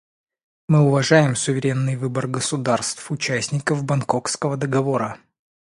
[0.67, 5.19] Мы уважаем суверенный выбор государств— участников Бангкокского договора.